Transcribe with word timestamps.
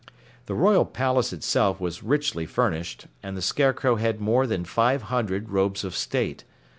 The 0.47 0.55
royal 0.55 0.85
palace 0.85 1.31
itself 1.31 1.79
was 1.79 2.01
richly 2.01 2.47
furnished, 2.47 3.05
and 3.21 3.37
the 3.37 3.39
Scarecrow 3.43 3.97
had 3.97 4.19
more 4.19 4.47
than 4.47 4.65
five 4.65 5.03
hundred 5.13 5.49
robes 5.51 5.83
of 5.83 5.93
state. 5.93 6.43